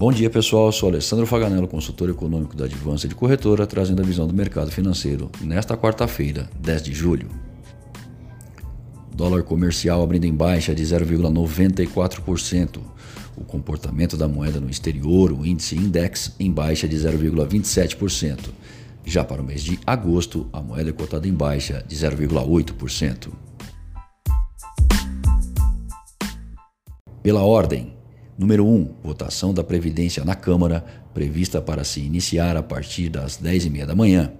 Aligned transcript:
Bom 0.00 0.10
dia 0.10 0.30
pessoal, 0.30 0.64
eu 0.64 0.72
sou 0.72 0.88
Alessandro 0.88 1.26
Faganello, 1.26 1.68
consultor 1.68 2.08
econômico 2.08 2.56
da 2.56 2.64
Advança 2.64 3.06
de 3.06 3.14
Corretora, 3.14 3.66
trazendo 3.66 4.00
a 4.00 4.02
visão 4.02 4.26
do 4.26 4.32
mercado 4.32 4.70
financeiro 4.70 5.30
nesta 5.42 5.76
quarta-feira, 5.76 6.48
10 6.58 6.82
de 6.84 6.94
julho. 6.94 7.28
Dólar 9.14 9.42
comercial 9.42 10.02
abrindo 10.02 10.24
em 10.24 10.32
baixa 10.32 10.74
de 10.74 10.82
0,94%. 10.82 12.80
O 13.36 13.44
comportamento 13.44 14.16
da 14.16 14.26
moeda 14.26 14.58
no 14.58 14.70
exterior, 14.70 15.32
o 15.32 15.44
índice 15.44 15.76
index, 15.76 16.34
em 16.40 16.50
baixa 16.50 16.88
de 16.88 16.96
0,27%. 16.96 18.48
Já 19.04 19.22
para 19.22 19.42
o 19.42 19.44
mês 19.44 19.62
de 19.62 19.78
agosto, 19.86 20.48
a 20.50 20.62
moeda 20.62 20.88
é 20.88 20.94
cotada 20.94 21.28
em 21.28 21.34
baixa 21.34 21.84
de 21.86 21.94
0,8%. 21.94 23.28
Pela 27.22 27.42
ordem, 27.42 27.99
Número 28.40 28.66
1. 28.66 28.94
Votação 29.04 29.52
da 29.52 29.62
Previdência 29.62 30.24
na 30.24 30.34
Câmara, 30.34 30.82
prevista 31.12 31.60
para 31.60 31.84
se 31.84 32.00
iniciar 32.00 32.56
a 32.56 32.62
partir 32.62 33.10
das 33.10 33.38
10h30 33.38 33.84
da 33.84 33.94
manhã. 33.94 34.32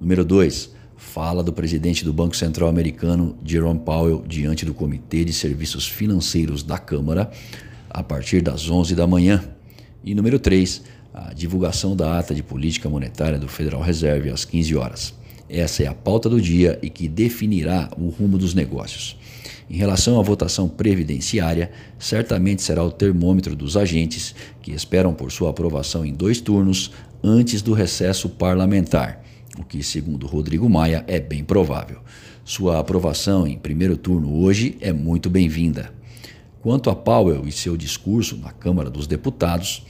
Número 0.00 0.24
2. 0.24 0.74
Fala 0.96 1.44
do 1.44 1.52
presidente 1.52 2.04
do 2.04 2.12
Banco 2.12 2.36
Central 2.36 2.68
Americano, 2.68 3.38
Jerome 3.44 3.78
Powell, 3.78 4.24
diante 4.26 4.64
do 4.64 4.74
Comitê 4.74 5.24
de 5.24 5.32
Serviços 5.32 5.86
Financeiros 5.86 6.64
da 6.64 6.76
Câmara, 6.76 7.30
a 7.88 8.02
partir 8.02 8.40
das 8.40 8.68
11 8.68 8.96
da 8.96 9.06
manhã. 9.06 9.44
E 10.02 10.12
número 10.12 10.40
3. 10.40 10.82
A 11.14 11.32
divulgação 11.32 11.94
da 11.94 12.18
ata 12.18 12.34
de 12.34 12.42
política 12.42 12.90
monetária 12.90 13.38
do 13.38 13.46
Federal 13.46 13.80
Reserve 13.80 14.28
às 14.28 14.44
15 14.44 14.74
horas. 14.74 15.14
Essa 15.48 15.84
é 15.84 15.86
a 15.86 15.94
pauta 15.94 16.28
do 16.28 16.40
dia 16.40 16.80
e 16.82 16.90
que 16.90 17.06
definirá 17.06 17.90
o 17.96 18.08
rumo 18.08 18.38
dos 18.38 18.54
negócios. 18.54 19.16
Em 19.68 19.76
relação 19.76 20.18
à 20.20 20.22
votação 20.22 20.68
previdenciária, 20.68 21.72
certamente 21.98 22.62
será 22.62 22.84
o 22.84 22.92
termômetro 22.92 23.56
dos 23.56 23.76
agentes 23.76 24.34
que 24.62 24.70
esperam 24.70 25.12
por 25.12 25.32
sua 25.32 25.50
aprovação 25.50 26.04
em 26.04 26.12
dois 26.12 26.40
turnos 26.40 26.92
antes 27.22 27.62
do 27.62 27.72
recesso 27.72 28.28
parlamentar, 28.28 29.24
o 29.58 29.64
que, 29.64 29.82
segundo 29.82 30.26
Rodrigo 30.26 30.68
Maia, 30.68 31.04
é 31.08 31.18
bem 31.18 31.42
provável. 31.42 31.98
Sua 32.44 32.78
aprovação 32.78 33.44
em 33.44 33.58
primeiro 33.58 33.96
turno 33.96 34.40
hoje 34.40 34.76
é 34.80 34.92
muito 34.92 35.28
bem-vinda. 35.28 35.92
Quanto 36.60 36.88
a 36.88 36.94
Powell 36.94 37.46
e 37.46 37.50
seu 37.50 37.76
discurso 37.76 38.36
na 38.36 38.52
Câmara 38.52 38.88
dos 38.88 39.06
Deputados, 39.08 39.84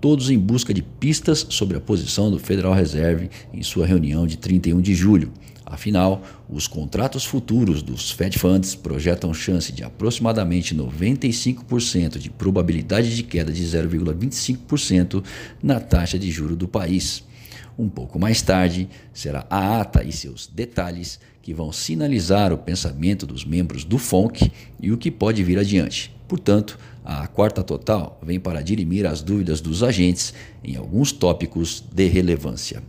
todos 0.00 0.30
em 0.30 0.38
busca 0.38 0.72
de 0.72 0.82
pistas 0.82 1.46
sobre 1.50 1.76
a 1.76 1.80
posição 1.80 2.30
do 2.30 2.38
Federal 2.38 2.72
Reserve 2.72 3.30
em 3.52 3.62
sua 3.62 3.86
reunião 3.86 4.26
de 4.26 4.36
31 4.38 4.80
de 4.80 4.94
julho, 4.94 5.32
Afinal, 5.70 6.20
os 6.48 6.66
contratos 6.66 7.24
futuros 7.24 7.80
dos 7.80 8.10
Fed 8.10 8.36
Funds 8.36 8.74
projetam 8.74 9.32
chance 9.32 9.70
de 9.70 9.84
aproximadamente 9.84 10.74
95% 10.74 12.18
de 12.18 12.28
probabilidade 12.28 13.14
de 13.14 13.22
queda 13.22 13.52
de 13.52 13.62
0,25% 13.62 15.22
na 15.62 15.78
taxa 15.78 16.18
de 16.18 16.28
juro 16.28 16.56
do 16.56 16.66
país. 16.66 17.22
Um 17.80 17.88
pouco 17.88 18.18
mais 18.18 18.42
tarde, 18.42 18.90
será 19.10 19.46
a 19.48 19.80
ata 19.80 20.04
e 20.04 20.12
seus 20.12 20.46
detalhes 20.46 21.18
que 21.40 21.54
vão 21.54 21.72
sinalizar 21.72 22.52
o 22.52 22.58
pensamento 22.58 23.26
dos 23.26 23.42
membros 23.42 23.84
do 23.84 23.96
FONC 23.96 24.52
e 24.78 24.92
o 24.92 24.98
que 24.98 25.10
pode 25.10 25.42
vir 25.42 25.58
adiante. 25.58 26.14
Portanto, 26.28 26.78
a 27.02 27.26
quarta 27.26 27.62
total 27.62 28.20
vem 28.22 28.38
para 28.38 28.60
dirimir 28.60 29.06
as 29.06 29.22
dúvidas 29.22 29.62
dos 29.62 29.82
agentes 29.82 30.34
em 30.62 30.76
alguns 30.76 31.10
tópicos 31.10 31.82
de 31.90 32.06
relevância. 32.06 32.82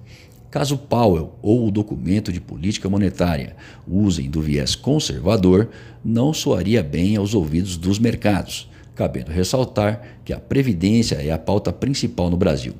Caso 0.50 0.78
Powell 0.78 1.36
ou 1.42 1.66
o 1.66 1.72
documento 1.72 2.30
de 2.30 2.42
política 2.42 2.90
monetária 2.90 3.56
usem 3.88 4.30
do 4.30 4.42
viés 4.42 4.76
conservador, 4.76 5.70
não 6.04 6.34
soaria 6.34 6.84
bem 6.84 7.16
aos 7.16 7.34
ouvidos 7.34 7.78
dos 7.78 7.98
mercados, 7.98 8.70
cabendo 8.94 9.32
ressaltar 9.32 10.20
que 10.26 10.34
a 10.34 10.40
previdência 10.40 11.16
é 11.16 11.32
a 11.32 11.40
pauta 11.40 11.72
principal 11.72 12.30
no 12.30 12.36
Brasil. 12.36 12.74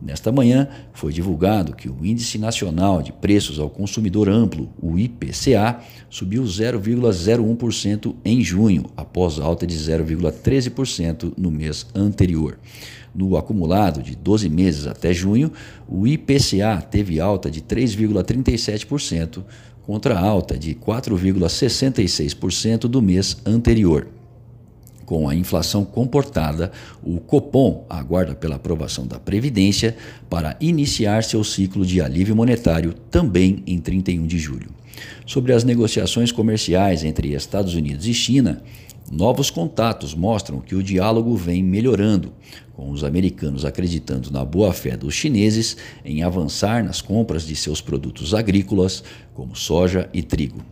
Nesta 0.00 0.30
manhã, 0.30 0.68
foi 0.92 1.12
divulgado 1.12 1.74
que 1.74 1.88
o 1.88 2.04
Índice 2.04 2.38
Nacional 2.38 3.02
de 3.02 3.12
Preços 3.12 3.58
ao 3.58 3.68
Consumidor 3.70 4.28
Amplo, 4.28 4.68
o 4.80 4.96
IPCA, 4.98 5.80
subiu 6.10 6.42
0,01% 6.42 8.14
em 8.24 8.42
junho, 8.42 8.84
após 8.96 9.38
alta 9.38 9.66
de 9.66 9.74
0,13% 9.74 11.32
no 11.36 11.50
mês 11.50 11.86
anterior. 11.94 12.58
No 13.14 13.36
acumulado 13.36 14.02
de 14.02 14.16
12 14.16 14.48
meses 14.48 14.86
até 14.86 15.12
junho, 15.14 15.52
o 15.88 16.06
IPCA 16.06 16.82
teve 16.82 17.20
alta 17.20 17.50
de 17.50 17.62
3,37%, 17.62 19.44
contra 19.82 20.18
alta 20.18 20.58
de 20.58 20.74
4,66% 20.74 22.88
do 22.88 23.00
mês 23.00 23.36
anterior. 23.46 24.08
Com 25.04 25.28
a 25.28 25.34
inflação 25.34 25.84
comportada, 25.84 26.72
o 27.02 27.18
Copom 27.20 27.84
aguarda 27.88 28.34
pela 28.34 28.56
aprovação 28.56 29.06
da 29.06 29.18
Previdência 29.18 29.96
para 30.30 30.56
iniciar 30.60 31.24
seu 31.24 31.44
ciclo 31.44 31.84
de 31.84 32.00
alívio 32.00 32.34
monetário 32.34 32.94
também 33.10 33.62
em 33.66 33.78
31 33.78 34.26
de 34.26 34.38
julho. 34.38 34.70
Sobre 35.26 35.52
as 35.52 35.64
negociações 35.64 36.32
comerciais 36.32 37.04
entre 37.04 37.34
Estados 37.34 37.74
Unidos 37.74 38.06
e 38.06 38.14
China, 38.14 38.62
Novos 39.10 39.50
contatos 39.50 40.14
mostram 40.14 40.60
que 40.60 40.74
o 40.74 40.82
diálogo 40.82 41.36
vem 41.36 41.62
melhorando, 41.62 42.32
com 42.72 42.90
os 42.90 43.04
americanos 43.04 43.64
acreditando 43.64 44.30
na 44.30 44.44
boa-fé 44.44 44.96
dos 44.96 45.14
chineses 45.14 45.76
em 46.04 46.22
avançar 46.22 46.82
nas 46.82 47.02
compras 47.02 47.46
de 47.46 47.54
seus 47.54 47.80
produtos 47.80 48.34
agrícolas, 48.34 49.04
como 49.34 49.54
soja 49.54 50.08
e 50.12 50.22
trigo. 50.22 50.64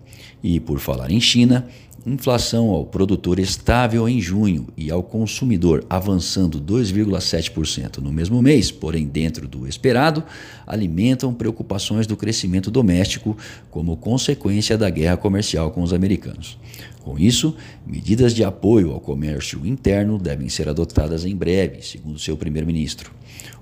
E 0.43 0.59
por 0.59 0.81
falar 0.81 1.11
em 1.11 1.21
China, 1.21 1.69
inflação 2.05 2.71
ao 2.71 2.85
produtor 2.85 3.39
estável 3.39 4.09
em 4.09 4.21
junho 4.21 4.67
e 4.77 4.91
ao 4.91 5.03
consumidor 5.03 5.85
avançando 5.89 6.61
2,7% 6.61 7.99
no 7.99 8.13
mesmo 8.13 8.43
mês, 8.43 8.71
porém 8.71 9.07
dentro 9.07 9.47
do 9.47 9.67
esperado, 9.67 10.25
alimentam 10.67 11.33
preocupações 11.33 12.07
do 12.07 12.17
crescimento 12.17 12.71
doméstico 12.71 13.37
como 13.71 13.97
consequência 13.97 14.77
da 14.77 14.91
guerra 14.91 15.17
comercial 15.17 15.71
com 15.71 15.83
os 15.83 15.93
americanos. 15.93 16.59
Com 17.03 17.19
isso, 17.19 17.57
medidas 17.85 18.33
de 18.33 18.45
apoio 18.45 18.93
ao 18.93 19.01
comércio 19.01 19.67
interno 19.67 20.19
devem 20.19 20.49
ser 20.49 20.69
adotadas 20.69 21.25
em 21.25 21.35
breve, 21.35 21.83
segundo 21.83 22.19
seu 22.19 22.37
primeiro-ministro. 22.37 23.13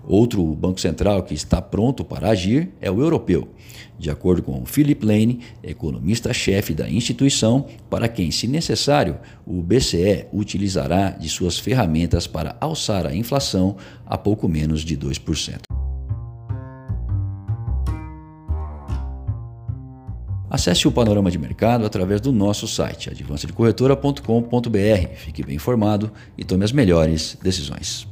Outro 0.07 0.45
Banco 0.55 0.81
Central 0.81 1.23
que 1.23 1.35
está 1.35 1.61
pronto 1.63 2.05
para 2.05 2.31
agir 2.31 2.71
é 2.81 2.91
o 2.91 3.01
europeu, 3.01 3.49
de 3.99 4.11
acordo 4.11 4.43
com 4.43 4.65
Philip 4.65 5.05
Lane, 5.05 5.41
economista-chefe 5.63 6.75
da 6.75 6.89
instituição, 6.89 7.67
para 7.89 8.09
quem, 8.21 8.31
se 8.31 8.47
necessário, 8.47 9.19
o 9.47 9.63
BCE 9.63 10.27
utilizará 10.31 11.09
de 11.09 11.27
suas 11.27 11.59
ferramentas 11.59 12.27
para 12.27 12.55
alçar 12.61 13.07
a 13.07 13.17
inflação 13.17 13.79
a 14.05 14.19
pouco 14.19 14.47
menos 14.47 14.83
de 14.83 14.95
2%. 14.95 15.61
Acesse 20.51 20.87
o 20.87 20.93
panorama 20.93 21.31
de 21.31 21.39
mercado 21.39 21.87
através 21.87 22.21
do 22.21 22.31
nosso 22.31 22.69
site, 22.69 23.09
advancedecorretora.com.br. 23.09 25.15
Fique 25.17 25.43
bem 25.43 25.57
informado 25.57 26.13
e 26.37 26.45
tome 26.45 26.67
as 26.67 26.73
melhores 26.73 27.39
decisões. 27.43 28.07